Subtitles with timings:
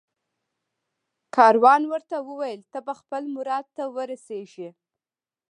[1.35, 4.69] کاروان ورته وویل ته به خپل مراد ته ورسېږې